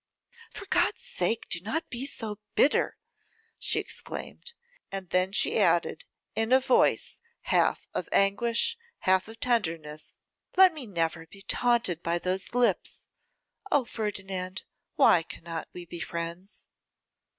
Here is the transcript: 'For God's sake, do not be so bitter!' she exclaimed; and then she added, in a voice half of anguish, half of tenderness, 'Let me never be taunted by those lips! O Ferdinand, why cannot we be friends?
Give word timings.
'For 0.51 0.65
God's 0.65 1.03
sake, 1.03 1.47
do 1.47 1.59
not 1.61 1.91
be 1.91 2.07
so 2.07 2.39
bitter!' 2.55 2.97
she 3.59 3.77
exclaimed; 3.77 4.53
and 4.91 5.11
then 5.11 5.31
she 5.31 5.59
added, 5.59 6.05
in 6.35 6.51
a 6.51 6.59
voice 6.59 7.19
half 7.41 7.87
of 7.93 8.09
anguish, 8.11 8.79
half 9.01 9.27
of 9.27 9.39
tenderness, 9.39 10.17
'Let 10.57 10.73
me 10.73 10.87
never 10.87 11.27
be 11.27 11.43
taunted 11.43 12.01
by 12.01 12.17
those 12.17 12.55
lips! 12.55 13.09
O 13.71 13.85
Ferdinand, 13.85 14.63
why 14.95 15.21
cannot 15.21 15.67
we 15.71 15.85
be 15.85 15.99
friends? 15.99 16.67